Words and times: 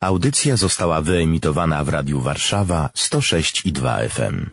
Audycja 0.00 0.56
została 0.56 1.00
wyemitowana 1.00 1.84
w 1.84 1.88
Radiu 1.88 2.20
Warszawa 2.20 2.90
106 2.94 3.66
i 3.66 3.72
2 3.72 3.98
FM. 4.08 4.46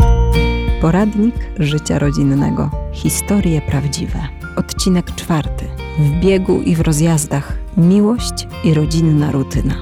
Poradnik 0.81 1.35
życia 1.59 1.99
rodzinnego. 1.99 2.71
Historie 2.93 3.61
prawdziwe. 3.61 4.19
Odcinek 4.55 5.15
czwarty. 5.15 5.65
W 5.99 6.19
biegu 6.19 6.61
i 6.61 6.75
w 6.75 6.81
rozjazdach. 6.81 7.57
Miłość 7.77 8.47
i 8.63 8.73
rodzinna 8.73 9.31
rutyna. 9.31 9.75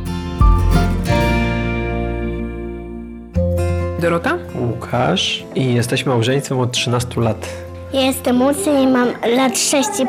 Dorota? 4.02 4.38
Łukasz 4.56 5.44
i 5.56 5.74
jesteśmy 5.74 6.12
małżeństwem 6.12 6.60
od 6.60 6.72
13 6.72 7.22
lat. 7.22 7.50
Ja 7.94 8.02
jestem 8.02 8.36
młodszy 8.36 8.70
i 8.70 8.88
mam 8.88 9.08
lat 9.08 9.54
6,5. 9.54 10.08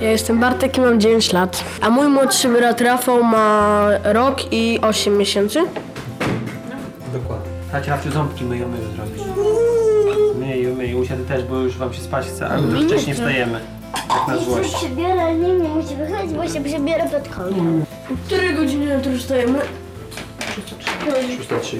Ja 0.00 0.10
jestem 0.10 0.40
Bartek 0.40 0.76
i 0.78 0.80
mam 0.80 1.00
9 1.00 1.32
lat. 1.32 1.64
A 1.80 1.90
mój 1.90 2.08
młodszy 2.08 2.48
brat 2.48 2.80
Rafał 2.80 3.22
ma 3.24 3.88
rok 4.04 4.52
i 4.52 4.78
8 4.82 5.18
miesięcy. 5.18 5.60
Dokładnie. 7.12 7.50
Chodź, 7.72 7.86
Rafciu, 7.88 8.10
ząbki 8.10 8.44
myjemy 8.44 8.76
już 8.78 8.86
zrobić. 8.86 9.22
Myj, 10.38 10.66
myj, 10.66 10.94
usiadł 10.94 11.24
też, 11.24 11.44
bo 11.44 11.56
już 11.56 11.76
wam 11.78 11.94
się 11.94 12.00
spać 12.00 12.26
chce, 12.26 12.48
a 12.48 12.60
my 12.60 12.86
wcześniej 12.86 13.14
wstajemy. 13.16 13.60
Jak 14.10 14.28
na 14.28 14.36
złość. 14.44 14.74
Przebiera, 14.74 15.22
ale 15.22 15.34
nie, 15.36 15.52
nie 15.52 15.68
musi 15.68 15.94
wychodzić, 15.96 16.32
bo 16.36 16.48
się 16.48 16.64
przebiera 16.64 17.04
pod 17.04 17.28
kątem. 17.36 17.84
Które 18.26 18.52
godziny 18.52 18.94
jutro 18.94 19.12
wstajemy? 19.18 19.58
6.30. 21.50 21.76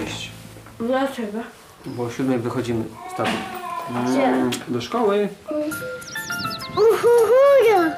Dlaczego? 0.80 1.38
Bo 1.86 2.02
o 2.04 2.10
7 2.10 2.40
wychodzimy 2.42 2.84
z 3.14 3.16
tatą. 3.16 3.30
Mm, 4.08 4.50
Do 4.68 4.80
szkoły. 4.80 5.28
Uhuhuja! 6.76 7.96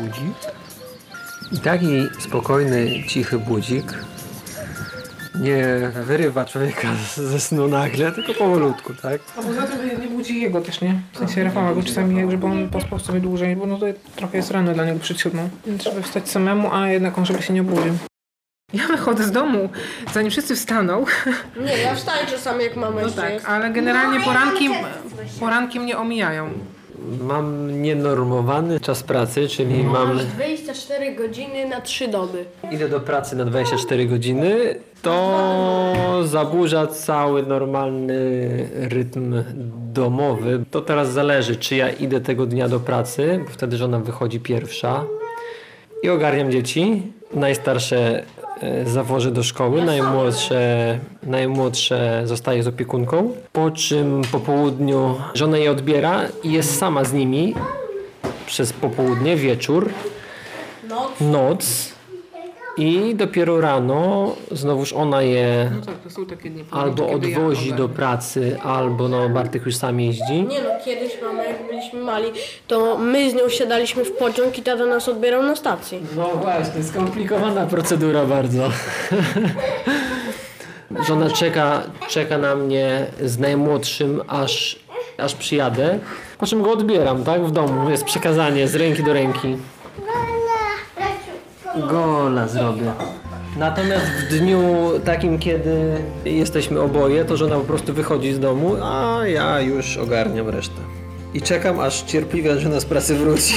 Budzik. 0.00 0.36
I 1.52 1.58
taki 1.58 2.02
spokojny, 2.20 3.04
cichy 3.08 3.38
budzik 3.38 3.94
nie 5.40 5.90
wyrywa 6.04 6.44
człowieka 6.44 6.88
ze 7.30 7.40
snu 7.40 7.68
nagle, 7.68 8.12
tylko 8.12 8.34
powolutku, 8.34 8.94
tak? 9.02 9.20
A 9.38 9.42
poza 9.42 9.62
tym 9.62 10.00
nie 10.00 10.08
budzi 10.08 10.40
jego 10.40 10.60
też, 10.60 10.80
nie? 10.80 11.00
W 11.12 11.18
sensie 11.18 11.44
Rafała, 11.44 11.74
bo 11.74 11.82
czasami, 11.82 12.30
żeby 12.30 12.46
on 12.46 12.68
pospał 12.68 12.98
sobie 12.98 13.20
dłużej, 13.20 13.56
bo 13.56 13.66
no 13.66 13.78
to 13.78 13.86
trochę 14.16 14.36
jest 14.36 14.50
rano 14.50 14.74
dla 14.74 14.84
niego 14.84 15.00
przed 15.00 15.20
siódmą. 15.20 15.48
Więc 15.66 15.82
trzeba 15.82 16.02
wstać 16.02 16.28
samemu, 16.28 16.72
a 16.72 16.88
jednak 16.88 17.18
on 17.18 17.26
żeby 17.26 17.42
się 17.42 17.52
nie 17.52 17.60
obudził. 17.60 17.92
Ja 18.74 18.86
wychodzę 18.86 19.24
z 19.24 19.30
domu, 19.30 19.68
zanim 20.14 20.30
wszyscy 20.30 20.56
wstaną, 20.56 21.04
Nie, 21.66 21.78
ja 21.78 21.94
wstaję 21.94 22.26
czasami 22.26 22.64
jak 22.64 22.76
mama 22.76 23.00
no 23.00 23.06
jeszcze 23.06 23.20
tak, 23.20 23.32
jest. 23.32 23.46
ale 23.46 23.70
generalnie 23.70 24.20
poranki, 24.20 24.68
poranki 25.40 25.80
mnie 25.80 25.98
omijają. 25.98 26.50
Mam 27.20 27.82
nienormowany 27.82 28.80
czas 28.80 29.02
pracy, 29.02 29.48
czyli 29.48 29.84
mam... 29.84 30.14
Masz 30.14 30.24
24 30.24 31.14
godziny 31.14 31.68
na 31.68 31.80
3 31.80 32.08
doby. 32.08 32.44
Idę 32.70 32.88
do 32.88 33.00
pracy 33.00 33.36
na 33.36 33.44
24 33.44 34.06
godziny, 34.06 34.80
to 35.02 36.20
zaburza 36.24 36.86
cały 36.86 37.42
normalny 37.42 38.18
rytm 38.74 39.42
domowy. 39.92 40.64
To 40.70 40.80
teraz 40.80 41.12
zależy, 41.12 41.56
czy 41.56 41.76
ja 41.76 41.90
idę 41.90 42.20
tego 42.20 42.46
dnia 42.46 42.68
do 42.68 42.80
pracy, 42.80 43.40
bo 43.44 43.50
wtedy 43.50 43.76
żona 43.76 43.98
wychodzi 43.98 44.40
pierwsza 44.40 45.04
i 46.02 46.08
ogarniam 46.08 46.50
dzieci. 46.52 47.02
Najstarsze 47.34 48.22
zawożę 48.86 49.30
do 49.30 49.42
szkoły, 49.42 49.84
najmłodsze, 49.84 50.98
najmłodsze 51.22 52.22
zostaje 52.24 52.62
z 52.62 52.66
opiekunką. 52.68 53.32
Po 53.52 53.70
czym 53.70 54.22
po 54.32 54.40
południu 54.40 55.14
żona 55.34 55.58
je 55.58 55.70
odbiera 55.70 56.22
i 56.42 56.52
jest 56.52 56.78
sama 56.78 57.04
z 57.04 57.12
nimi 57.12 57.54
przez 58.46 58.72
popołudnie, 58.72 59.36
wieczór 59.36 59.90
noc 61.20 61.93
i 62.76 63.14
dopiero 63.14 63.60
rano 63.60 64.32
znowuż 64.50 64.92
ona 64.92 65.22
je 65.22 65.70
No 65.80 65.86
tak, 65.86 65.94
to 65.98 66.10
są 66.10 66.26
takie 66.26 66.50
dni. 66.50 66.64
albo 66.70 67.06
kiedy 67.08 67.30
ja 67.30 67.38
odwozi 67.38 67.72
do 67.72 67.88
pracy, 67.88 68.58
albo 68.62 69.08
no 69.08 69.28
Bartek 69.28 69.66
już 69.66 69.76
sam 69.76 70.00
jeździ. 70.00 70.42
Nie 70.42 70.62
no, 70.62 70.70
kiedyś 70.84 71.12
mama 71.22 71.44
jak 71.44 71.66
byliśmy 71.66 72.00
mali, 72.00 72.26
to 72.68 72.98
my 72.98 73.30
z 73.30 73.34
nią 73.34 73.48
siadaliśmy 73.48 74.04
w 74.04 74.12
pociąg 74.12 74.58
i 74.58 74.62
tata 74.62 74.86
nas 74.86 75.08
odbierał 75.08 75.42
na 75.42 75.56
stacji. 75.56 76.00
No 76.16 76.28
właśnie, 76.42 76.82
skomplikowana 76.82 77.66
procedura 77.66 78.24
bardzo. 78.26 78.70
Żona 81.08 81.30
czeka, 81.30 81.82
czeka 82.08 82.38
na 82.38 82.54
mnie 82.54 83.06
z 83.22 83.38
najmłodszym, 83.38 84.22
aż, 84.28 84.78
aż 85.18 85.34
przyjadę. 85.34 85.98
Po 86.38 86.46
czym 86.46 86.62
go 86.62 86.72
odbieram, 86.72 87.24
tak? 87.24 87.44
W 87.46 87.50
domu. 87.50 87.90
Jest 87.90 88.04
przekazanie 88.04 88.68
z 88.68 88.74
ręki 88.74 89.02
do 89.02 89.12
ręki. 89.12 89.56
Gola 91.76 92.48
zrobię. 92.48 92.92
Natomiast 93.56 94.06
w 94.06 94.28
dniu 94.38 94.90
takim, 95.04 95.38
kiedy 95.38 95.96
jesteśmy 96.24 96.80
oboje, 96.80 97.24
to 97.24 97.36
żona 97.36 97.56
po 97.56 97.64
prostu 97.64 97.94
wychodzi 97.94 98.32
z 98.32 98.40
domu, 98.40 98.76
a 98.82 99.18
ja 99.26 99.60
już 99.60 99.96
ogarniam 99.96 100.48
resztę. 100.48 100.80
I 101.34 101.42
czekam, 101.42 101.80
aż 101.80 102.02
cierpliwie 102.02 102.60
żona 102.60 102.80
z 102.80 102.84
pracy 102.84 103.14
wróci. 103.14 103.54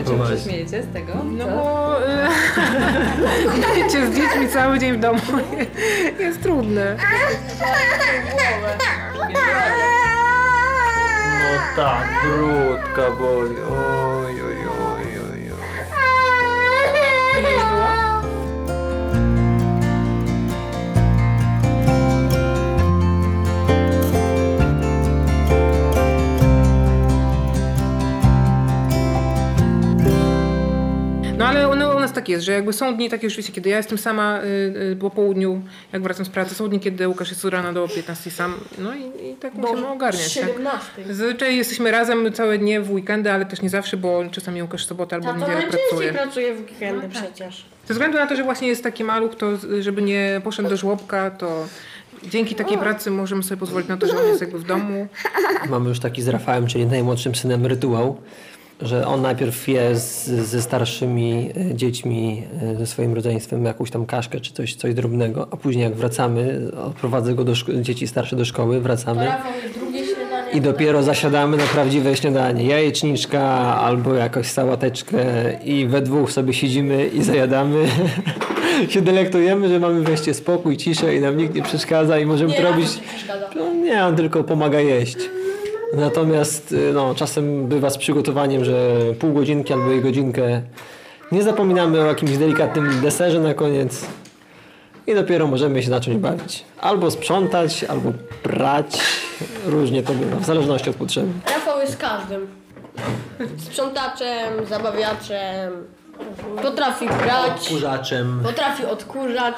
A 0.00 0.28
czy 0.28 0.36
się 0.36 0.42
śmiejecie 0.44 0.82
z 0.82 0.92
tego? 0.92 1.12
No 1.24 1.44
Co? 1.44 1.50
bo 1.50 2.06
e, 2.06 2.28
z 3.90 4.16
dziećmi 4.16 4.48
cały 4.52 4.78
dzień 4.78 4.92
w 4.92 5.00
domu 5.00 5.20
jest 6.20 6.42
trudne. 6.42 6.96
No 11.42 11.58
tak, 11.76 12.08
brudka 12.24 13.10
boli. 13.18 13.56
Oj, 13.70 14.42
oj, 14.48 14.51
tak 32.22 32.28
jest, 32.28 32.44
że 32.44 32.52
jakby 32.52 32.72
są 32.72 32.96
dni 32.96 33.10
takie 33.10 33.30
rzeczywiście, 33.30 33.52
kiedy 33.52 33.70
ja 33.70 33.76
jestem 33.76 33.98
sama 33.98 34.40
y, 34.40 34.46
y, 34.92 34.96
po 34.96 35.10
południu, 35.10 35.62
jak 35.92 36.02
wracam 36.02 36.26
z 36.26 36.28
pracy, 36.28 36.54
są 36.54 36.68
dni, 36.68 36.80
kiedy 36.80 37.08
Łukasz 37.08 37.30
jest 37.30 37.44
od 37.44 37.52
rana 37.52 37.72
do 37.72 37.88
15 37.88 38.30
sam, 38.30 38.54
no 38.78 38.94
i, 38.94 39.30
i 39.30 39.34
tak 39.34 39.54
musimy 39.54 39.88
ogarniać. 39.88 40.34
Tak? 40.34 40.48
17. 40.48 40.86
Zazwyczaj 41.06 41.56
jesteśmy 41.56 41.90
razem 41.90 42.32
całe 42.32 42.58
dnie 42.58 42.80
w 42.80 42.90
weekendy, 42.90 43.32
ale 43.32 43.46
też 43.46 43.62
nie 43.62 43.70
zawsze, 43.70 43.96
bo 43.96 44.24
czasami 44.30 44.62
Łukasz 44.62 44.84
w 44.84 44.88
sobotę 44.88 45.16
albo 45.16 45.32
w 45.32 45.40
Tato 45.40 45.52
niedzielę 45.52 45.72
pracuje. 45.72 46.12
pracuje 46.12 46.54
w 46.54 46.60
weekendy 46.60 47.08
przecież. 47.08 47.64
Ze 47.88 47.94
względu 47.94 48.18
na 48.18 48.26
to, 48.26 48.36
że 48.36 48.44
właśnie 48.44 48.68
jest 48.68 48.82
taki 48.82 49.04
maluch, 49.04 49.34
to 49.34 49.46
żeby 49.80 50.02
nie 50.02 50.40
poszedł 50.44 50.68
do 50.68 50.76
żłobka, 50.76 51.30
to 51.30 51.66
dzięki 52.30 52.54
takiej 52.54 52.78
pracy 52.78 53.10
możemy 53.10 53.42
sobie 53.42 53.56
pozwolić 53.60 53.88
na 53.88 53.96
to, 53.96 54.06
że 54.06 54.18
on 54.18 54.28
jest 54.28 54.40
jakby 54.40 54.58
w 54.58 54.64
domu. 54.64 55.06
Mamy 55.70 55.88
już 55.88 56.00
taki 56.00 56.22
z 56.22 56.28
Rafałem, 56.28 56.66
czyli 56.66 56.86
najmłodszym 56.86 57.34
synem 57.34 57.66
rytuał, 57.66 58.20
że 58.82 59.06
on 59.06 59.22
najpierw 59.22 59.68
je 59.68 59.96
z, 59.96 60.26
ze 60.28 60.62
starszymi 60.62 61.50
e, 61.70 61.74
dziećmi, 61.74 62.42
e, 62.62 62.76
ze 62.76 62.86
swoim 62.86 63.14
rodzeństwem 63.14 63.64
jakąś 63.64 63.90
tam 63.90 64.06
kaszkę 64.06 64.40
czy 64.40 64.52
coś, 64.52 64.74
coś 64.74 64.94
drobnego, 64.94 65.48
a 65.50 65.56
później 65.56 65.84
jak 65.84 65.94
wracamy, 65.94 66.60
odprowadzę 66.86 67.34
go 67.34 67.44
do 67.44 67.52
dzieci 67.80 68.06
starsze 68.06 68.36
do 68.36 68.44
szkoły, 68.44 68.80
wracamy. 68.80 69.32
I 70.54 70.60
dopiero 70.60 71.02
zasiadamy 71.02 71.56
na 71.56 71.64
prawdziwe 71.64 72.16
śniadanie. 72.16 72.66
Jajeczniczka 72.66 73.42
albo 73.80 74.14
jakąś 74.14 74.46
sałateczkę 74.46 75.24
i 75.64 75.86
we 75.86 76.02
dwóch 76.02 76.32
sobie 76.32 76.52
siedzimy 76.52 77.06
i 77.06 77.22
zajadamy. 77.22 77.88
się 78.88 79.02
delektujemy, 79.02 79.68
że 79.68 79.80
mamy 79.80 80.02
wreszcie 80.02 80.34
spokój, 80.34 80.76
ciszę 80.76 81.16
i 81.16 81.20
nam 81.20 81.36
nikt 81.36 81.54
nie 81.54 81.62
przeszkadza 81.62 82.18
i 82.18 82.26
możemy 82.26 82.50
Nie, 82.50 82.56
to 82.56 82.62
robić. 82.62 82.88
No 83.56 83.74
nie, 83.74 84.04
on 84.04 84.16
tylko 84.16 84.44
pomaga 84.44 84.80
jeść. 84.80 85.16
Natomiast 85.92 86.72
y, 86.72 86.92
no, 86.94 87.14
czasem 87.14 87.66
bywa 87.66 87.90
z 87.90 87.98
przygotowaniem, 87.98 88.64
że 88.64 88.96
pół 89.20 89.32
godzinki 89.32 89.72
albo 89.72 89.92
i 89.92 90.00
godzinkę 90.00 90.62
nie 91.32 91.42
zapominamy 91.42 92.00
o 92.00 92.04
jakimś 92.06 92.36
delikatnym 92.36 93.00
deserze 93.00 93.40
na 93.40 93.54
koniec 93.54 94.06
i 95.06 95.14
dopiero 95.14 95.46
możemy 95.46 95.82
się 95.82 95.88
zacząć 95.88 96.16
bawić. 96.16 96.64
Albo 96.80 97.10
sprzątać, 97.10 97.84
albo 97.84 98.12
prać. 98.42 98.98
Różnie 99.66 100.02
to 100.02 100.12
bywa, 100.12 100.36
w 100.36 100.44
zależności 100.44 100.90
od 100.90 100.96
potrzeby. 100.96 101.28
Rafał 101.46 101.80
jest 101.80 101.96
każdym. 101.96 102.46
Sprzątaczem, 103.58 104.66
zabawiaczem, 104.68 105.72
potrafi 106.62 107.06
grać, 107.06 107.68
Kurzaczem. 107.68 108.40
potrafi 108.44 108.84
odkurzać, 108.86 109.54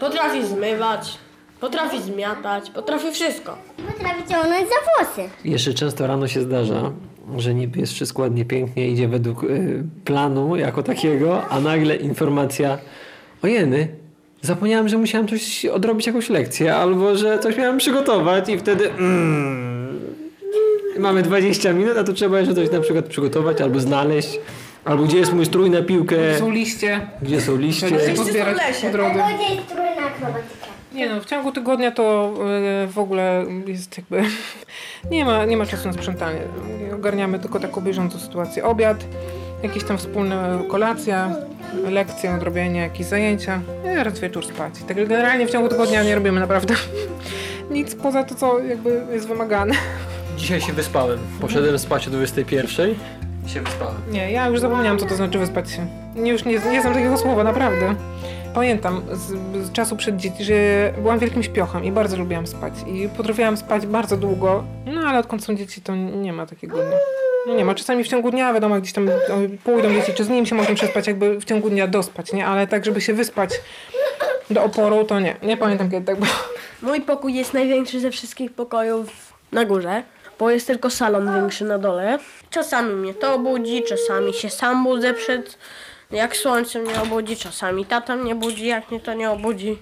potrafi 0.00 0.46
zmywać, 0.46 1.18
potrafi 1.60 2.02
zmiatać, 2.02 2.70
potrafi 2.70 3.12
wszystko. 3.12 3.56
Potrafi 3.86 4.20
ciągnąć 4.30 4.60
za 4.68 5.04
włosy. 5.04 5.30
Jeszcze 5.44 5.74
często 5.74 6.06
rano 6.06 6.28
się 6.28 6.40
zdarza, 6.40 6.92
że 7.38 7.54
niby 7.54 7.80
jest 7.80 7.92
wszystko 7.92 8.22
ładnie, 8.22 8.44
pięknie, 8.44 8.88
idzie 8.88 9.08
według 9.08 9.44
y, 9.44 9.84
planu 10.04 10.56
jako 10.56 10.82
takiego, 10.82 11.42
a 11.48 11.60
nagle 11.60 11.96
informacja 11.96 12.78
ojeny, 13.42 13.88
zapomniałem, 14.42 14.88
że 14.88 14.98
musiałem 14.98 15.28
coś 15.28 15.64
odrobić 15.66 16.06
jakąś 16.06 16.28
lekcję, 16.30 16.76
albo 16.76 17.16
że 17.16 17.38
coś 17.38 17.56
miałem 17.56 17.78
przygotować 17.78 18.48
i 18.48 18.58
wtedy 18.58 18.90
mm, 18.90 20.00
mamy 20.98 21.22
20 21.22 21.72
minut, 21.72 21.96
a 21.98 22.04
tu 22.04 22.12
trzeba 22.12 22.38
jeszcze 22.38 22.54
coś 22.54 22.70
na 22.70 22.80
przykład 22.80 23.04
przygotować 23.06 23.60
albo 23.60 23.80
znaleźć. 23.80 24.38
Albo 24.84 25.02
gdzie 25.04 25.18
jest 25.18 25.32
mój 25.32 25.46
strój 25.46 25.70
na 25.70 25.82
piłkę, 25.82 26.16
Są 26.38 26.50
liście, 26.50 27.00
gdzie 27.22 27.40
są 27.40 27.56
liście. 27.56 27.90
pozbierać 28.16 28.56
po 28.82 28.90
drodze. 28.90 29.10
Gdzie 29.34 29.54
jest 29.54 29.66
trudna 29.66 30.06
akrobatyka? 30.06 30.69
Nie 30.92 31.08
no, 31.08 31.20
w 31.20 31.24
ciągu 31.24 31.52
tygodnia 31.52 31.90
to 31.90 32.34
e, 32.84 32.86
w 32.86 32.98
ogóle 32.98 33.44
jest 33.66 33.98
jakby... 33.98 34.22
Nie 35.10 35.24
ma, 35.24 35.44
nie 35.44 35.56
ma 35.56 35.66
czasu 35.66 35.86
na 35.88 35.92
sprzątanie. 35.92 36.40
Ogarniamy 36.94 37.38
tylko 37.38 37.60
taką 37.60 37.80
bieżącą 37.80 38.18
sytuację. 38.18 38.64
Obiad, 38.64 39.04
jakieś 39.62 39.84
tam 39.84 39.98
wspólne 39.98 40.62
kolacja, 40.68 41.30
lekcje, 41.84 42.34
odrobienie, 42.34 42.80
jakieś 42.80 43.06
zajęcia. 43.06 43.60
I 43.84 44.04
raz 44.04 44.20
wieczór 44.20 44.46
spać. 44.46 44.74
Tak 44.88 44.96
generalnie 44.96 45.46
w 45.46 45.50
ciągu 45.50 45.68
tygodnia 45.68 46.02
nie 46.02 46.14
robimy 46.14 46.40
naprawdę 46.40 46.74
nic 47.70 47.94
poza 47.94 48.24
to, 48.24 48.34
co 48.34 48.58
jakby 48.58 49.02
jest 49.12 49.28
wymagane. 49.28 49.74
Dzisiaj 50.36 50.60
się 50.60 50.72
wyspałem. 50.72 51.18
Poszedłem 51.40 51.78
spać 51.78 52.08
o 52.08 52.10
21 52.10 52.94
i 53.46 53.48
się 53.48 53.60
wyspałem. 53.60 53.96
Nie, 54.10 54.32
ja 54.32 54.48
już 54.48 54.60
zapomniałam, 54.60 54.98
co 54.98 55.06
to 55.06 55.14
znaczy 55.14 55.38
wyspać 55.38 55.70
się. 55.70 55.86
Nie, 56.16 56.32
już 56.32 56.44
nie, 56.44 56.52
nie 56.52 56.82
znam 56.82 56.94
takiego 56.94 57.18
słowa, 57.18 57.44
naprawdę. 57.44 57.94
Pamiętam 58.54 59.02
z, 59.12 59.26
z 59.66 59.72
czasu 59.72 59.96
przed 59.96 60.16
dzieci, 60.16 60.44
że 60.44 60.54
byłam 60.98 61.18
wielkim 61.18 61.42
śpiochem 61.42 61.84
i 61.84 61.92
bardzo 61.92 62.16
lubiłam 62.16 62.46
spać. 62.46 62.72
I 62.86 63.08
potrafiłam 63.16 63.56
spać 63.56 63.86
bardzo 63.86 64.16
długo, 64.16 64.64
no 64.86 65.00
ale 65.00 65.18
odkąd 65.18 65.44
są 65.44 65.54
dzieci, 65.54 65.80
to 65.80 65.94
nie 65.94 66.32
ma 66.32 66.46
takiego 66.46 66.76
dnia. 66.76 66.96
No 67.46 67.54
nie 67.54 67.64
ma, 67.64 67.74
czasami 67.74 68.04
w 68.04 68.08
ciągu 68.08 68.30
dnia, 68.30 68.52
wiadomo, 68.52 68.80
gdzieś 68.80 68.92
tam 68.92 69.08
o, 69.08 69.12
pójdą 69.64 69.94
dzieci, 69.94 70.14
czy 70.14 70.24
z 70.24 70.28
nim 70.28 70.46
się 70.46 70.54
można 70.54 70.74
przespać, 70.74 71.06
jakby 71.06 71.40
w 71.40 71.44
ciągu 71.44 71.70
dnia 71.70 71.86
dospać, 71.86 72.32
nie? 72.32 72.46
Ale 72.46 72.66
tak, 72.66 72.84
żeby 72.84 73.00
się 73.00 73.14
wyspać 73.14 73.50
do 74.50 74.64
oporu, 74.64 75.04
to 75.04 75.20
nie. 75.20 75.36
Nie 75.42 75.56
pamiętam, 75.56 75.90
kiedy 75.90 76.06
tak 76.06 76.16
było. 76.16 76.32
Mój 76.82 77.00
pokój 77.00 77.34
jest 77.34 77.54
największy 77.54 78.00
ze 78.00 78.10
wszystkich 78.10 78.52
pokojów 78.52 79.32
na 79.52 79.64
górze, 79.64 80.02
bo 80.38 80.50
jest 80.50 80.66
tylko 80.66 80.90
salon 80.90 81.34
większy 81.34 81.64
na 81.64 81.78
dole. 81.78 82.18
Czasami 82.50 82.94
mnie 82.94 83.14
to 83.14 83.34
obudzi, 83.34 83.82
czasami 83.82 84.34
się 84.34 84.50
sam 84.50 84.84
budzę 84.84 85.14
przed... 85.14 85.58
Jak 86.12 86.36
słońce 86.36 86.78
mnie 86.78 87.02
obudzi, 87.02 87.36
czasami 87.36 87.86
tata 87.86 88.16
mnie 88.16 88.34
budzi, 88.34 88.66
jak 88.66 88.90
mnie 88.90 89.00
to 89.00 89.14
nie 89.14 89.30
obudzi. 89.30 89.78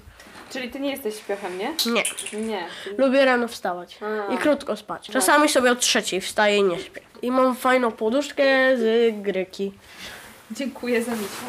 Czyli 0.51 0.71
ty 0.71 0.81
nie 0.81 0.91
jesteś 0.91 1.15
śpiochem, 1.17 1.59
nie? 1.59 1.75
Nie. 1.93 2.03
Nie. 2.41 2.67
Lubię 2.99 3.25
rano 3.25 3.49
wstawać 3.49 3.99
A. 4.29 4.33
i 4.35 4.39
krótko 4.39 4.77
spać. 4.77 5.09
Czasami 5.13 5.49
sobie 5.49 5.71
o 5.73 5.77
trzeciej 5.77 6.21
wstaję 6.21 6.57
i 6.57 6.63
nie 6.63 6.79
śpię. 6.79 7.01
I 7.23 7.31
mam 7.31 7.57
fajną 7.57 7.93
poduszkę 7.93 8.45
z 8.77 9.15
gryki. 9.23 9.73
Dziękuję 10.51 11.03
za 11.05 11.13
mitwę. 11.13 11.47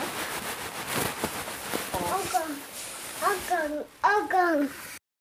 Ogon, 1.93 2.55
ogon, 3.23 3.83
ogon. 4.23 4.67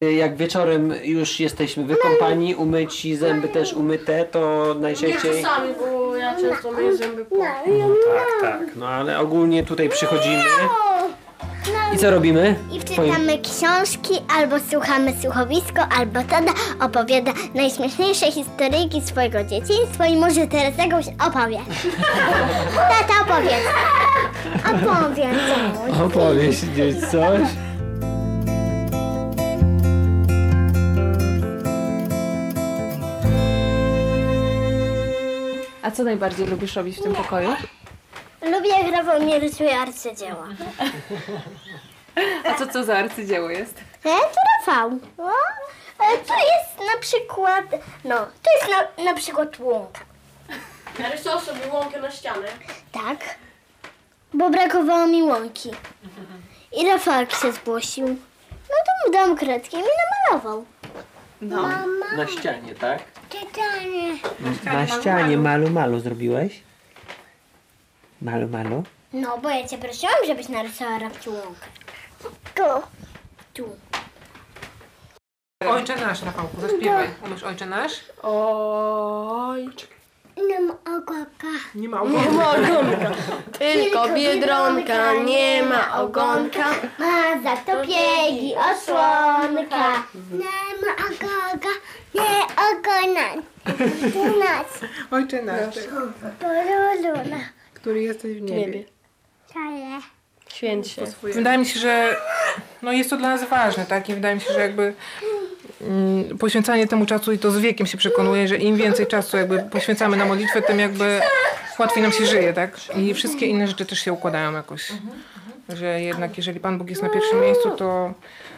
Jak 0.00 0.36
wieczorem 0.36 0.94
już 1.02 1.40
jesteśmy 1.40 1.84
wykąpani, 1.84 2.54
umyci, 2.54 3.16
zęby 3.16 3.48
też 3.48 3.72
umyte, 3.72 4.24
to 4.24 4.72
Nie 4.74 4.80
najczęściej... 4.80 5.42
czasami, 5.42 5.74
bo 5.74 6.07
ja 6.32 6.40
często 6.40 6.72
myję 6.72 6.96
zęby 6.96 7.24
po. 7.24 7.36
No 7.36 7.44
tak, 8.14 8.50
tak. 8.52 8.76
No 8.76 8.88
ale 8.88 9.18
ogólnie 9.18 9.62
tutaj 9.64 9.88
przychodzimy. 9.88 10.44
I 11.94 11.98
co 11.98 12.10
robimy? 12.10 12.54
I 12.72 12.80
czytamy 12.80 13.38
książki, 13.38 14.14
albo 14.38 14.56
słuchamy 14.70 15.12
słuchowisko, 15.22 15.82
albo 15.98 16.20
tata 16.22 16.52
opowiada 16.80 17.32
najśmieszniejsze 17.54 18.32
historyjki 18.32 19.02
swojego 19.02 19.44
dzieciństwa 19.44 20.06
i 20.06 20.16
może 20.16 20.46
teraz 20.46 20.78
jakąś 20.78 21.06
opowie. 21.08 21.58
Tata 23.08 23.14
opowiedz. 23.22 23.64
Opowiedz 24.66 25.38
coś. 25.48 26.00
Opowieść 26.00 26.66
gdzieś 26.66 26.94
coś. 27.00 27.40
A 35.88 35.90
co 35.90 36.04
najbardziej 36.04 36.46
lubisz 36.46 36.76
robić 36.76 36.96
w 36.96 37.02
tym 37.02 37.14
pokoju? 37.14 37.56
Lubię 38.42 38.68
jak 38.68 38.92
Rafał 38.92 39.22
mi 39.22 39.38
rysuje 39.38 39.78
arcydzieła. 39.78 40.48
A 42.44 42.54
co 42.54 42.66
co 42.66 42.84
za 42.84 42.96
arcydzieło 42.98 43.50
jest? 43.50 43.78
E, 43.78 44.08
to 44.10 44.40
Rafał. 44.58 44.88
O, 45.18 45.28
e, 46.04 46.18
to 46.26 46.34
jest 46.34 46.92
na 46.94 47.00
przykład, 47.00 47.64
no, 48.04 48.16
to 48.16 48.50
jest 48.56 48.96
na, 48.98 49.04
na 49.04 49.14
przykład 49.14 49.60
łąka. 49.60 50.00
Narysował 50.98 51.40
sobie 51.40 51.60
łąkę 51.72 52.00
na 52.00 52.10
ścianę. 52.10 52.48
Tak, 52.92 53.18
bo 54.34 54.50
brakowało 54.50 55.06
mi 55.06 55.22
łąki. 55.22 55.70
I 56.72 56.86
Rafałek 56.86 57.32
się 57.32 57.52
zgłosił. 57.52 58.06
No 58.50 58.76
to 58.86 59.06
mu 59.06 59.12
dam 59.12 59.36
kredki 59.36 59.76
i 59.76 59.80
mi 59.80 59.88
namalował. 60.30 60.64
No. 61.40 61.68
Na 62.16 62.26
ścianie, 62.26 62.74
tak? 62.74 63.02
Czytanie. 63.28 64.16
Na 64.64 64.86
ścianie 64.86 65.36
malu 65.36 65.70
malu 65.70 66.00
zrobiłeś? 66.00 66.62
Malu 68.22 68.48
malu? 68.48 68.82
No, 69.12 69.38
bo 69.38 69.50
ja 69.50 69.68
cię 69.68 69.78
prosiłam, 69.78 70.14
żebyś 70.26 70.48
narysowała 70.48 70.98
Rafciu 70.98 71.32
łąkę. 71.32 71.66
Tu. 72.54 72.62
Tu. 73.54 73.76
Ojcze 75.68 75.96
nasz, 75.96 76.22
Rafałku, 76.22 76.60
zaśpiewaj. 76.60 77.08
Umiesz 77.26 77.42
Ojcze 77.42 77.66
nasz? 77.66 77.92
Oj. 78.22 79.68
Nie 80.46 80.60
ma 80.60 80.74
ogoka. 80.96 81.52
Nie 81.74 81.88
ma 81.88 82.02
Nie 82.04 82.30
ma 82.30 82.50
ogonka. 82.50 83.10
Tylko 83.58 84.08
biedronka, 84.14 85.12
nie 85.14 85.62
ma 85.62 86.00
ogonka. 86.00 86.64
Ma 86.98 87.42
za 87.42 87.56
to 87.56 87.72
piegi 87.82 88.54
osłonka. 88.56 90.04
Nie 90.32 90.68
ma 90.82 90.92
ogoga, 91.06 91.68
nie 92.14 92.44
ogona. 92.68 93.42
Tu 94.12 94.38
nas, 94.38 94.66
Ojcze 95.10 95.42
nasz, 95.42 95.74
poruluna. 96.40 97.38
który 97.74 98.02
jesteś 98.02 98.36
w 98.36 98.40
niebie. 98.42 98.60
Niebie. 98.66 98.84
Czale. 99.52 100.00
Święć 100.48 100.88
się. 100.88 101.02
Wydaje 101.22 101.58
mi 101.58 101.66
się, 101.66 101.80
że 101.80 102.16
no 102.82 102.92
jest 102.92 103.10
to 103.10 103.16
dla 103.16 103.28
nas 103.28 103.44
ważne, 103.48 103.86
tak? 103.86 104.08
I 104.08 104.14
wydaje 104.14 104.34
mi 104.34 104.40
się, 104.40 104.52
że 104.52 104.60
jakby 104.60 104.94
poświęcanie 106.38 106.86
temu 106.86 107.06
czasu 107.06 107.32
i 107.32 107.38
to 107.38 107.50
z 107.50 107.58
wiekiem 107.58 107.86
się 107.86 107.98
przekonuje, 107.98 108.48
że 108.48 108.56
im 108.56 108.76
więcej 108.76 109.06
czasu 109.06 109.36
jakby 109.36 109.58
poświęcamy 109.58 110.16
na 110.16 110.24
modlitwę, 110.24 110.62
tym 110.62 110.78
jakby 110.78 111.20
łatwiej 111.78 112.02
nam 112.02 112.12
się 112.12 112.26
żyje, 112.26 112.52
tak? 112.52 112.96
I 112.96 113.14
wszystkie 113.14 113.46
inne 113.46 113.68
rzeczy 113.68 113.86
też 113.86 113.98
się 113.98 114.12
układają 114.12 114.52
jakoś. 114.52 114.92
Że 115.68 116.00
jednak 116.00 116.36
jeżeli 116.36 116.60
Pan 116.60 116.78
Bóg 116.78 116.90
jest 116.90 117.02
na 117.02 117.08
pierwszym 117.08 117.40
miejscu, 117.40 117.70
to, 117.70 118.12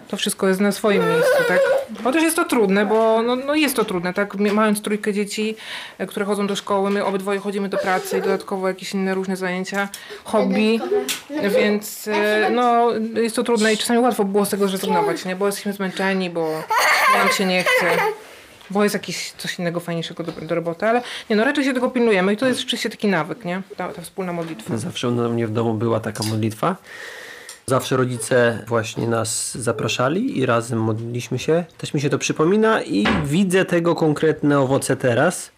to 0.08 0.16
wszystko 0.16 0.48
jest 0.48 0.60
na 0.60 0.72
swoim 0.72 1.08
miejscu, 1.08 1.44
tak? 1.48 1.60
Chociaż 2.04 2.22
jest 2.22 2.36
to 2.36 2.44
trudne, 2.44 2.86
bo 2.86 3.22
no, 3.22 3.36
no 3.36 3.54
jest 3.54 3.76
to 3.76 3.84
trudne, 3.84 4.14
tak? 4.14 4.34
Mając 4.34 4.82
trójkę 4.82 5.12
dzieci, 5.12 5.56
e, 5.98 6.06
które 6.06 6.26
chodzą 6.26 6.46
do 6.46 6.56
szkoły, 6.56 6.90
my 6.90 7.04
obydwoje 7.04 7.38
chodzimy 7.38 7.68
do 7.68 7.78
pracy 7.78 8.18
i 8.18 8.22
dodatkowo 8.22 8.68
jakieś 8.68 8.94
inne 8.94 9.14
różne 9.14 9.36
zajęcia, 9.36 9.88
hobby, 10.24 10.80
więc 11.58 12.08
e, 12.08 12.50
no 12.50 12.90
jest 13.14 13.36
to 13.36 13.42
trudne 13.42 13.72
i 13.74 13.76
czasami 13.76 13.98
łatwo 14.00 14.24
było 14.24 14.46
z 14.46 14.50
tego 14.50 14.68
zrezygnować, 14.68 15.24
nie? 15.24 15.36
Bo 15.36 15.46
jesteśmy 15.46 15.72
zmęczeni, 15.72 16.30
bo 16.30 16.62
nam 17.18 17.28
się 17.28 17.44
nie 17.44 17.62
chce. 17.62 17.86
Bo 18.70 18.82
jest 18.82 18.94
jakieś 18.94 19.32
coś 19.32 19.58
innego 19.58 19.80
fajniejszego 19.80 20.24
do, 20.24 20.32
do 20.32 20.54
roboty, 20.54 20.86
ale 20.86 21.02
nie 21.30 21.36
no, 21.36 21.44
raczej 21.44 21.64
się 21.64 21.74
tego 21.74 21.90
pilnujemy 21.90 22.32
i 22.32 22.36
to 22.36 22.46
jest 22.46 22.60
rzeczywiście 22.60 22.90
taki 22.90 23.08
nawyk, 23.08 23.44
nie? 23.44 23.62
Ta, 23.76 23.88
ta 23.88 24.02
wspólna 24.02 24.32
modlitwa. 24.32 24.76
Zawsze 24.76 25.08
u 25.08 25.12
mnie 25.12 25.46
w 25.46 25.52
domu 25.52 25.74
była 25.74 26.00
taka 26.00 26.24
modlitwa. 26.24 26.76
Zawsze 27.66 27.96
rodzice 27.96 28.64
właśnie 28.66 29.08
nas 29.08 29.58
zapraszali 29.58 30.38
i 30.38 30.46
razem 30.46 30.82
modliliśmy 30.82 31.38
się. 31.38 31.64
Też 31.78 31.94
mi 31.94 32.00
się 32.00 32.10
to 32.10 32.18
przypomina 32.18 32.82
i 32.82 33.06
widzę 33.24 33.64
tego 33.64 33.94
konkretne 33.94 34.60
owoce 34.60 34.96
teraz. 34.96 35.50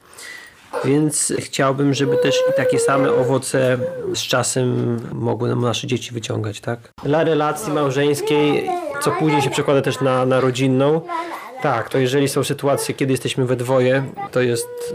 Więc 0.84 1.32
chciałbym, 1.38 1.94
żeby 1.94 2.16
też 2.16 2.36
i 2.50 2.52
takie 2.56 2.78
same 2.78 3.12
owoce 3.12 3.78
z 4.14 4.20
czasem 4.20 4.98
mogły 5.12 5.48
nam 5.48 5.60
nasze 5.60 5.86
dzieci 5.86 6.14
wyciągać, 6.14 6.60
tak? 6.60 6.78
Dla 7.04 7.24
relacji 7.24 7.72
małżeńskiej, 7.72 8.70
co 9.02 9.10
później 9.10 9.42
się 9.42 9.50
przekłada 9.50 9.82
też 9.82 10.00
na, 10.00 10.26
na 10.26 10.40
rodzinną. 10.40 11.00
Tak, 11.62 11.88
to 11.88 11.98
jeżeli 11.98 12.28
są 12.28 12.44
sytuacje, 12.44 12.94
kiedy 12.94 13.12
jesteśmy 13.12 13.46
we 13.46 13.56
dwoje, 13.56 14.04
to 14.32 14.40
jest 14.40 14.94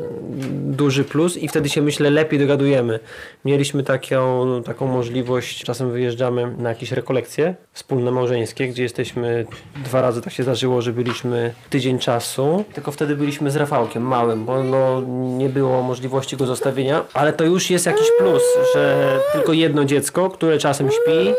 duży 0.52 1.04
plus 1.04 1.38
i 1.38 1.48
wtedy 1.48 1.70
się 1.70 1.82
myślę 1.82 2.10
lepiej 2.10 2.40
dogadujemy. 2.40 3.00
Mieliśmy 3.46 3.84
taką, 3.84 4.46
taką 4.64 4.88
możliwość, 4.88 5.64
czasem 5.64 5.92
wyjeżdżamy 5.92 6.56
na 6.58 6.70
jakieś 6.70 6.92
rekolekcje 6.92 7.56
wspólne 7.74 8.12
małżeńskie, 8.12 8.68
gdzie 8.68 8.84
jesteśmy 8.84 9.46
dwa 9.76 10.02
razy 10.02 10.22
tak 10.22 10.34
się 10.34 10.44
zdarzyło, 10.44 10.82
że 10.82 10.94
byliśmy 10.94 11.54
tydzień 11.70 12.00
czasu, 12.00 12.64
tylko 12.74 12.92
wtedy 12.92 13.16
byliśmy 13.16 13.52
z 13.52 13.56
Rafałkiem 13.56 14.04
małym, 14.04 14.46
bo 14.46 14.64
no, 14.64 15.02
nie 15.38 15.50
było 15.50 15.82
możliwości 15.82 16.38
go 16.38 16.46
zostawienia, 16.46 17.06
ale 17.14 17.34
to 17.34 17.44
już 17.44 17.70
jest 17.70 17.86
jakiś 17.86 18.08
plus, 18.20 18.44
że 18.74 19.14
tylko 19.34 19.54
jedno 19.54 19.86
dziecko, 19.86 20.30
które 20.30 20.58
czasem 20.58 20.90
śpi, 20.92 21.34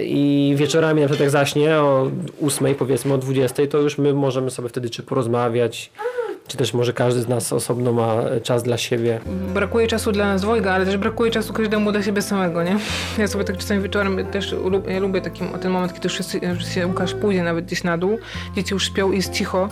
i 0.00 0.54
wieczorami 0.56 1.00
na 1.00 1.06
przykład 1.06 1.20
jak 1.20 1.30
zaśnie 1.30 1.76
o 1.76 2.10
8 2.46 2.74
powiedzmy 2.74 3.14
o 3.14 3.18
20 3.18 3.66
to 3.66 3.78
już 3.78 3.98
my 3.98 4.14
możemy 4.14 4.50
sobie 4.50 4.68
wtedy 4.68 4.90
czy 4.90 5.02
porozmawiać 5.02 5.90
czy 6.48 6.56
też 6.56 6.74
może 6.74 6.92
każdy 6.92 7.20
z 7.20 7.28
nas 7.28 7.52
osobno 7.52 7.92
ma 7.92 8.22
czas 8.42 8.62
dla 8.62 8.78
siebie. 8.78 9.20
Brakuje 9.54 9.86
czasu 9.86 10.12
dla 10.12 10.24
nas 10.24 10.42
dwojga, 10.42 10.72
ale 10.72 10.86
też 10.86 10.96
brakuje 10.96 11.30
czasu 11.30 11.52
każdemu 11.52 11.92
dla 11.92 12.02
siebie 12.02 12.22
samego, 12.22 12.62
nie? 12.62 12.78
Ja 13.18 13.26
sobie 13.26 13.44
tak 13.44 13.56
czasami 13.56 13.82
wieczorem 13.82 14.26
też 14.26 14.52
lub, 14.52 14.88
ja 14.88 15.00
lubię 15.00 15.20
taki, 15.20 15.40
ten 15.62 15.72
moment, 15.72 15.94
kiedy 15.94 16.06
już 16.06 16.12
wszyscy, 16.14 16.38
już 16.38 16.74
się 16.74 16.86
Łukasz 16.86 17.14
pójdzie 17.14 17.42
nawet 17.42 17.64
gdzieś 17.64 17.84
na 17.84 17.98
dół, 17.98 18.18
dzieci 18.56 18.74
już 18.74 18.84
śpią 18.84 19.12
i 19.12 19.16
jest 19.16 19.32
cicho. 19.32 19.68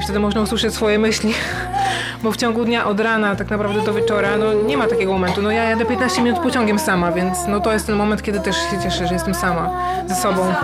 I 0.00 0.02
wtedy 0.04 0.18
można 0.18 0.40
usłyszeć 0.40 0.74
swoje 0.74 0.98
myśli. 0.98 1.34
Bo 2.22 2.32
w 2.32 2.36
ciągu 2.36 2.64
dnia 2.64 2.86
od 2.86 3.00
rana 3.00 3.36
tak 3.36 3.50
naprawdę 3.50 3.82
do 3.82 3.94
wieczora 3.94 4.36
no 4.36 4.52
nie 4.66 4.76
ma 4.76 4.86
takiego 4.86 5.12
momentu. 5.12 5.42
No 5.42 5.50
ja 5.50 5.64
jadę 5.64 5.84
15 5.84 6.22
minut 6.22 6.40
pociągiem 6.40 6.78
sama, 6.78 7.12
więc 7.12 7.38
no 7.48 7.60
to 7.60 7.72
jest 7.72 7.86
ten 7.86 7.96
moment, 7.96 8.22
kiedy 8.22 8.40
też 8.40 8.56
się 8.56 8.78
cieszę, 8.82 9.06
że 9.06 9.14
jestem 9.14 9.34
sama 9.34 9.70
ze 10.06 10.14
sobą. 10.14 10.54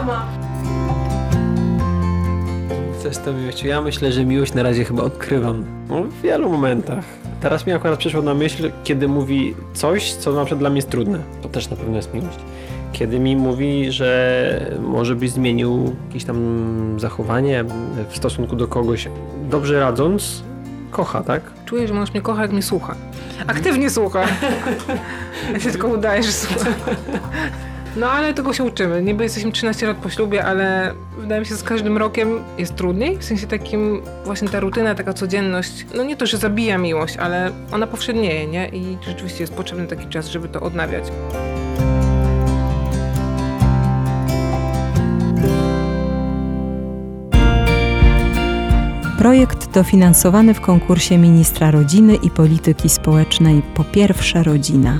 Coś 3.02 3.18
to 3.18 3.32
miłość. 3.32 3.62
Ja 3.62 3.82
myślę, 3.82 4.12
że 4.12 4.24
miłość 4.24 4.54
na 4.54 4.62
razie 4.62 4.84
chyba 4.84 5.02
odkrywam. 5.02 5.64
No, 5.88 6.02
w 6.02 6.20
wielu 6.20 6.50
momentach. 6.50 7.04
Teraz 7.40 7.66
mi 7.66 7.72
akurat 7.72 7.98
przyszło 7.98 8.22
na 8.22 8.34
myśl, 8.34 8.70
kiedy 8.84 9.08
mówi 9.08 9.54
coś, 9.74 10.12
co 10.12 10.32
na 10.32 10.44
przykład 10.44 10.58
dla 10.58 10.70
mnie 10.70 10.78
jest 10.78 10.90
trudne. 10.90 11.18
To 11.42 11.48
też 11.48 11.70
na 11.70 11.76
pewno 11.76 11.96
jest 11.96 12.14
miłość. 12.14 12.38
Kiedy 12.92 13.18
mi 13.18 13.36
mówi, 13.36 13.92
że 13.92 14.76
może 14.82 15.16
byś 15.16 15.30
zmienił 15.30 15.96
jakieś 16.08 16.24
tam 16.24 16.36
zachowanie 17.00 17.64
w 18.08 18.16
stosunku 18.16 18.56
do 18.56 18.68
kogoś, 18.68 19.08
dobrze 19.50 19.80
radząc, 19.80 20.42
kocha, 20.90 21.22
tak? 21.22 21.42
Czuję, 21.64 21.88
że 21.88 21.94
mąż 21.94 22.12
mnie 22.12 22.20
kocha, 22.20 22.42
jak 22.42 22.52
mnie 22.52 22.62
słucha. 22.62 22.94
Aktywnie 23.46 23.90
słucha. 23.90 24.22
Ja 25.52 25.60
się 25.60 25.70
tylko 25.70 25.88
udaje, 25.88 26.22
że 26.22 26.32
słucha. 26.32 26.70
No 27.96 28.10
ale 28.10 28.34
tego 28.34 28.52
się 28.52 28.64
uczymy. 28.64 29.02
Niby 29.02 29.24
jesteśmy 29.24 29.52
13 29.52 29.86
lat 29.86 29.96
po 29.96 30.10
ślubie, 30.10 30.44
ale 30.44 30.94
wydaje 31.18 31.40
mi 31.40 31.46
się, 31.46 31.54
że 31.54 31.60
z 31.60 31.62
każdym 31.62 31.98
rokiem 31.98 32.40
jest 32.58 32.74
trudniej. 32.76 33.18
W 33.18 33.24
sensie 33.24 33.46
takim 33.46 34.02
właśnie 34.24 34.48
ta 34.48 34.60
rutyna, 34.60 34.94
taka 34.94 35.12
codzienność, 35.12 35.86
no 35.94 36.02
nie 36.04 36.16
to, 36.16 36.26
że 36.26 36.36
zabija 36.36 36.78
miłość, 36.78 37.16
ale 37.16 37.50
ona 37.72 37.86
powszednieje, 37.86 38.46
nie? 38.46 38.68
I 38.68 38.98
rzeczywiście 39.06 39.42
jest 39.42 39.54
potrzebny 39.54 39.86
taki 39.86 40.06
czas, 40.06 40.28
żeby 40.28 40.48
to 40.48 40.60
odnawiać. 40.60 41.04
Projekt 49.18 49.72
dofinansowany 49.74 50.54
w 50.54 50.60
konkursie 50.60 51.18
Ministra 51.18 51.70
Rodziny 51.70 52.14
i 52.14 52.30
Polityki 52.30 52.88
Społecznej 52.88 53.62
Po 53.74 53.84
pierwsza 53.84 54.42
rodzina. 54.42 54.98